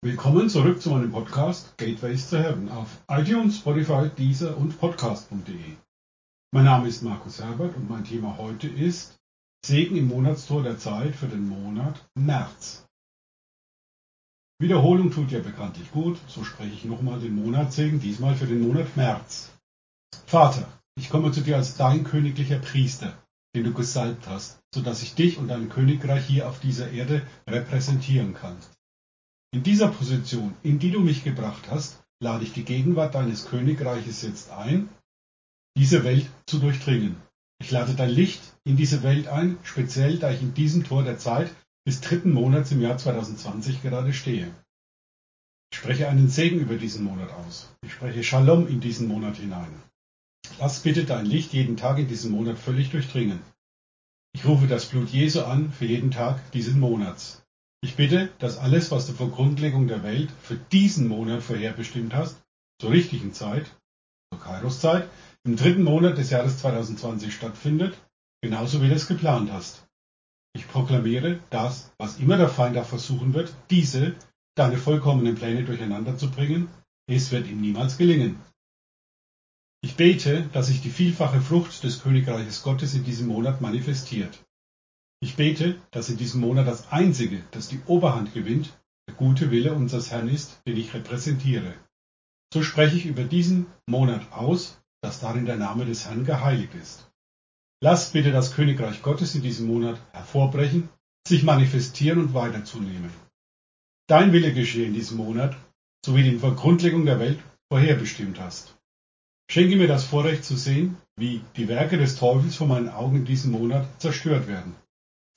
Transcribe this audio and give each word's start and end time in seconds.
Willkommen 0.00 0.48
zurück 0.48 0.80
zu 0.80 0.90
meinem 0.90 1.10
Podcast 1.10 1.76
Gateways 1.76 2.30
to 2.30 2.36
Heaven 2.36 2.68
auf 2.68 3.02
iTunes, 3.08 3.56
Spotify, 3.56 4.08
Deezer 4.08 4.56
und 4.56 4.78
Podcast.de. 4.78 5.74
Mein 6.52 6.64
Name 6.66 6.86
ist 6.86 7.02
Markus 7.02 7.42
Herbert 7.42 7.74
und 7.74 7.90
mein 7.90 8.04
Thema 8.04 8.38
heute 8.38 8.68
ist 8.68 9.18
Segen 9.66 9.96
im 9.96 10.06
Monatstor 10.06 10.62
der 10.62 10.78
Zeit 10.78 11.16
für 11.16 11.26
den 11.26 11.48
Monat 11.48 12.08
März. 12.14 12.86
Wiederholung 14.60 15.10
tut 15.10 15.32
ja 15.32 15.40
bekanntlich 15.40 15.90
gut, 15.90 16.16
so 16.28 16.44
spreche 16.44 16.74
ich 16.74 16.84
nochmal 16.84 17.18
den 17.18 17.34
Monatssegen, 17.34 17.98
diesmal 17.98 18.36
für 18.36 18.46
den 18.46 18.60
Monat 18.60 18.96
März. 18.96 19.50
Vater, 20.26 20.80
ich 20.96 21.10
komme 21.10 21.32
zu 21.32 21.40
dir 21.40 21.56
als 21.56 21.76
dein 21.76 22.04
königlicher 22.04 22.60
Priester, 22.60 23.18
den 23.56 23.64
du 23.64 23.72
gesalbt 23.72 24.28
hast, 24.28 24.60
so 24.72 24.80
dass 24.80 25.02
ich 25.02 25.16
dich 25.16 25.38
und 25.38 25.48
dein 25.48 25.68
Königreich 25.68 26.24
hier 26.24 26.48
auf 26.48 26.60
dieser 26.60 26.88
Erde 26.92 27.26
repräsentieren 27.48 28.34
kann. 28.34 28.56
In 29.50 29.62
dieser 29.62 29.88
Position, 29.88 30.54
in 30.62 30.78
die 30.78 30.90
du 30.90 31.00
mich 31.00 31.24
gebracht 31.24 31.70
hast, 31.70 31.98
lade 32.20 32.44
ich 32.44 32.52
die 32.52 32.64
Gegenwart 32.64 33.14
deines 33.14 33.46
Königreiches 33.46 34.22
jetzt 34.22 34.50
ein, 34.50 34.90
diese 35.76 36.04
Welt 36.04 36.26
zu 36.46 36.58
durchdringen. 36.58 37.16
Ich 37.60 37.70
lade 37.70 37.94
dein 37.94 38.10
Licht 38.10 38.40
in 38.64 38.76
diese 38.76 39.02
Welt 39.02 39.26
ein, 39.28 39.58
speziell 39.62 40.18
da 40.18 40.30
ich 40.30 40.42
in 40.42 40.54
diesem 40.54 40.84
Tor 40.84 41.02
der 41.02 41.18
Zeit 41.18 41.50
des 41.86 42.00
dritten 42.00 42.32
Monats 42.32 42.72
im 42.72 42.82
Jahr 42.82 42.98
2020 42.98 43.82
gerade 43.82 44.12
stehe. 44.12 44.54
Ich 45.72 45.78
spreche 45.78 46.08
einen 46.08 46.28
Segen 46.28 46.60
über 46.60 46.76
diesen 46.76 47.04
Monat 47.04 47.30
aus. 47.30 47.72
Ich 47.82 47.92
spreche 47.92 48.22
Shalom 48.22 48.68
in 48.68 48.80
diesen 48.80 49.08
Monat 49.08 49.36
hinein. 49.36 49.82
Lass 50.58 50.80
bitte 50.80 51.04
dein 51.04 51.26
Licht 51.26 51.52
jeden 51.52 51.76
Tag 51.76 51.98
in 51.98 52.08
diesem 52.08 52.32
Monat 52.32 52.58
völlig 52.58 52.90
durchdringen. 52.90 53.40
Ich 54.34 54.44
rufe 54.44 54.66
das 54.66 54.86
Blut 54.86 55.08
Jesu 55.08 55.40
an 55.42 55.72
für 55.72 55.86
jeden 55.86 56.10
Tag 56.10 56.52
dieses 56.52 56.74
Monats. 56.74 57.42
Ich 57.80 57.94
bitte, 57.94 58.28
dass 58.40 58.58
alles, 58.58 58.90
was 58.90 59.06
du 59.06 59.12
vor 59.12 59.30
Grundlegung 59.30 59.86
der 59.86 60.02
Welt 60.02 60.30
für 60.42 60.56
diesen 60.56 61.06
Monat 61.06 61.42
vorherbestimmt 61.42 62.12
hast, 62.12 62.42
zur 62.80 62.90
richtigen 62.90 63.32
Zeit, 63.32 63.66
zur 64.32 64.40
Kairos-Zeit, 64.40 65.08
im 65.44 65.56
dritten 65.56 65.84
Monat 65.84 66.18
des 66.18 66.30
Jahres 66.30 66.58
2020 66.58 67.32
stattfindet, 67.32 67.96
genauso 68.42 68.82
wie 68.82 68.88
du 68.88 68.94
es 68.94 69.06
geplant 69.06 69.52
hast. 69.52 69.86
Ich 70.54 70.66
proklamiere, 70.66 71.38
dass, 71.50 71.92
was 71.98 72.18
immer 72.18 72.36
der 72.36 72.48
Feind 72.48 72.76
auch 72.76 72.86
versuchen 72.86 73.32
wird, 73.32 73.54
diese, 73.70 74.16
deine 74.56 74.76
vollkommenen 74.76 75.36
Pläne 75.36 75.64
durcheinander 75.64 76.18
zu 76.18 76.30
bringen, 76.30 76.68
es 77.06 77.30
wird 77.30 77.46
ihm 77.46 77.60
niemals 77.60 77.96
gelingen. 77.96 78.40
Ich 79.82 79.94
bete, 79.94 80.48
dass 80.52 80.66
sich 80.66 80.82
die 80.82 80.90
vielfache 80.90 81.40
Frucht 81.40 81.84
des 81.84 82.02
Königreiches 82.02 82.64
Gottes 82.64 82.94
in 82.94 83.04
diesem 83.04 83.28
Monat 83.28 83.60
manifestiert. 83.60 84.44
Ich 85.20 85.34
bete, 85.34 85.80
dass 85.90 86.10
in 86.10 86.16
diesem 86.16 86.40
Monat 86.40 86.66
das 86.66 86.92
Einzige, 86.92 87.42
das 87.50 87.68
die 87.68 87.80
Oberhand 87.86 88.34
gewinnt, 88.34 88.78
der 89.08 89.16
gute 89.16 89.50
Wille 89.50 89.72
unseres 89.74 90.10
Herrn 90.10 90.28
ist, 90.28 90.60
den 90.66 90.76
ich 90.76 90.94
repräsentiere. 90.94 91.74
So 92.54 92.62
spreche 92.62 92.96
ich 92.96 93.06
über 93.06 93.24
diesen 93.24 93.66
Monat 93.86 94.32
aus, 94.32 94.80
dass 95.02 95.20
darin 95.20 95.44
der 95.44 95.56
Name 95.56 95.86
des 95.86 96.06
Herrn 96.06 96.24
geheiligt 96.24 96.74
ist. 96.74 97.10
Lass 97.80 98.12
bitte 98.12 98.32
das 98.32 98.54
Königreich 98.54 99.02
Gottes 99.02 99.34
in 99.34 99.42
diesem 99.42 99.66
Monat 99.66 100.00
hervorbrechen, 100.12 100.88
sich 101.26 101.42
manifestieren 101.42 102.20
und 102.20 102.34
weiterzunehmen. 102.34 103.10
Dein 104.08 104.32
Wille 104.32 104.52
geschehe 104.52 104.86
in 104.86 104.94
diesem 104.94 105.18
Monat, 105.18 105.56
so 106.04 106.16
wie 106.16 106.22
du 106.22 106.28
ihn 106.28 106.40
vor 106.40 106.54
Grundlegung 106.56 107.04
der 107.04 107.20
Welt 107.20 107.38
vorherbestimmt 107.70 108.40
hast. 108.40 108.76
Schenke 109.50 109.76
mir 109.76 109.88
das 109.88 110.04
Vorrecht 110.04 110.44
zu 110.44 110.56
sehen, 110.56 110.96
wie 111.16 111.42
die 111.56 111.68
Werke 111.68 111.98
des 111.98 112.16
Teufels 112.16 112.56
vor 112.56 112.66
meinen 112.66 112.88
Augen 112.88 113.16
in 113.16 113.24
diesem 113.24 113.52
Monat 113.52 113.86
zerstört 114.00 114.46
werden. 114.46 114.74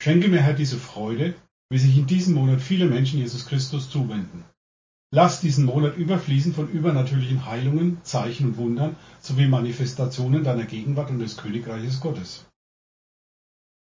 Schenke 0.02 0.26
mir, 0.26 0.42
Herr, 0.42 0.54
diese 0.54 0.78
Freude, 0.78 1.36
wie 1.70 1.78
sich 1.78 1.96
in 1.96 2.08
diesem 2.08 2.34
Monat 2.34 2.60
viele 2.60 2.86
Menschen 2.86 3.20
Jesus 3.20 3.46
Christus 3.46 3.88
zuwenden. 3.88 4.44
Lass 5.14 5.40
diesen 5.40 5.64
Monat 5.64 5.96
überfließen 5.96 6.54
von 6.54 6.68
übernatürlichen 6.68 7.46
Heilungen, 7.46 8.02
Zeichen 8.02 8.48
und 8.48 8.56
Wundern 8.56 8.96
sowie 9.20 9.46
Manifestationen 9.46 10.42
deiner 10.42 10.64
Gegenwart 10.64 11.10
und 11.10 11.20
des 11.20 11.36
Königreiches 11.36 12.00
Gottes. 12.00 12.50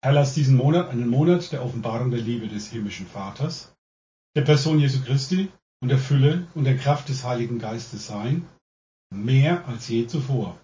Herr, 0.03 0.11
lass 0.11 0.35
diesen 0.35 0.55
Monat 0.55 0.91
einen 0.91 1.07
Monat 1.07 1.51
der 1.51 1.65
Offenbarung 1.65 2.11
der 2.11 2.21
Liebe 2.21 2.47
des 2.47 2.67
himmlischen 2.69 3.07
Vaters, 3.07 3.73
der 4.35 4.43
Person 4.43 4.77
Jesu 4.77 5.01
Christi 5.01 5.51
und 5.81 5.89
der 5.89 5.97
Fülle 5.97 6.45
und 6.53 6.65
der 6.65 6.77
Kraft 6.77 7.09
des 7.09 7.23
Heiligen 7.23 7.57
Geistes 7.57 8.05
sein, 8.05 8.47
mehr 9.09 9.67
als 9.67 9.87
je 9.87 10.05
zuvor. 10.05 10.59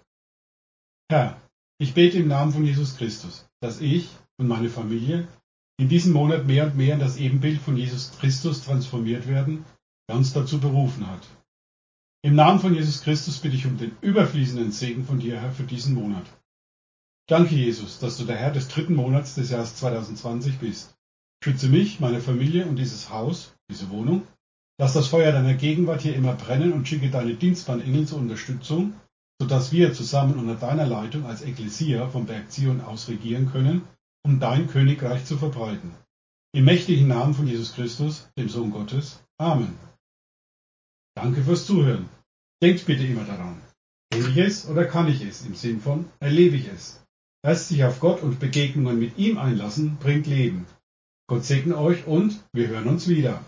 Herr, 1.10 1.40
ich 1.80 1.92
bete 1.92 2.18
im 2.18 2.28
Namen 2.28 2.52
von 2.52 2.64
Jesus 2.64 2.96
Christus, 2.96 3.48
dass 3.60 3.80
ich 3.80 4.10
und 4.38 4.46
meine 4.46 4.70
Familie 4.70 5.26
in 5.80 5.88
diesem 5.88 6.12
Monat 6.12 6.46
mehr 6.46 6.66
und 6.66 6.76
mehr 6.76 6.92
in 6.92 7.00
das 7.00 7.16
Ebenbild 7.16 7.58
von 7.58 7.74
Jesus 7.74 8.12
Christus 8.18 8.62
transformiert 8.62 9.26
werden, 9.26 9.64
der 10.06 10.16
uns 10.16 10.34
dazu 10.34 10.60
berufen 10.60 11.06
hat. 11.06 11.26
Im 12.22 12.34
Namen 12.34 12.60
von 12.60 12.74
Jesus 12.74 13.00
Christus 13.00 13.38
bitte 13.38 13.56
ich 13.56 13.64
um 13.64 13.78
den 13.78 13.96
überfließenden 14.02 14.72
Segen 14.72 15.06
von 15.06 15.20
dir, 15.20 15.40
Herr, 15.40 15.52
für 15.52 15.62
diesen 15.62 15.94
Monat. 15.94 16.26
Danke, 17.30 17.54
Jesus, 17.54 17.98
dass 17.98 18.18
du 18.18 18.24
der 18.24 18.36
Herr 18.36 18.50
des 18.50 18.68
dritten 18.68 18.94
Monats 18.94 19.36
des 19.36 19.48
Jahres 19.48 19.74
2020 19.76 20.58
bist. 20.58 20.92
Schütze 21.42 21.70
mich, 21.70 21.98
meine 21.98 22.20
Familie 22.20 22.66
und 22.66 22.76
dieses 22.76 23.08
Haus, 23.08 23.54
diese 23.70 23.88
Wohnung. 23.88 24.26
Lass 24.78 24.92
das 24.92 25.06
Feuer 25.06 25.32
deiner 25.32 25.54
Gegenwart 25.54 26.02
hier 26.02 26.14
immer 26.14 26.34
brennen 26.34 26.74
und 26.74 26.88
schicke 26.88 27.08
deine 27.08 27.36
dienstbaren 27.36 27.80
Engel 27.80 28.06
zur 28.06 28.18
Unterstützung, 28.18 28.92
sodass 29.40 29.72
wir 29.72 29.94
zusammen 29.94 30.38
unter 30.38 30.56
deiner 30.56 30.84
Leitung 30.84 31.24
als 31.24 31.40
Ekklesia 31.40 32.06
vom 32.08 32.26
Berg 32.26 32.52
Zion 32.52 32.82
aus 32.82 33.08
regieren 33.08 33.50
können 33.50 33.80
um 34.24 34.40
dein 34.40 34.68
Königreich 34.68 35.24
zu 35.24 35.36
verbreiten. 35.36 35.94
Im 36.52 36.64
mächtigen 36.64 37.08
Namen 37.08 37.34
von 37.34 37.46
Jesus 37.46 37.74
Christus, 37.74 38.28
dem 38.36 38.48
Sohn 38.48 38.70
Gottes. 38.70 39.22
Amen. 39.38 39.78
Danke 41.14 41.42
fürs 41.42 41.66
Zuhören. 41.66 42.08
Denkt 42.62 42.86
bitte 42.86 43.04
immer 43.04 43.24
daran. 43.24 43.60
Kenne 44.10 44.28
ich 44.28 44.36
es 44.36 44.68
oder 44.68 44.84
kann 44.84 45.08
ich 45.08 45.22
es? 45.22 45.46
Im 45.46 45.54
Sinn 45.54 45.80
von 45.80 46.08
erlebe 46.18 46.56
ich 46.56 46.68
es. 46.68 47.02
Erst 47.42 47.68
sich 47.68 47.84
auf 47.84 48.00
Gott 48.00 48.22
und 48.22 48.40
Begegnungen 48.40 48.98
mit 48.98 49.16
ihm 49.16 49.38
einlassen, 49.38 49.96
bringt 49.96 50.26
Leben. 50.26 50.66
Gott 51.28 51.44
segne 51.44 51.78
euch 51.78 52.06
und 52.06 52.42
wir 52.52 52.68
hören 52.68 52.88
uns 52.88 53.08
wieder. 53.08 53.44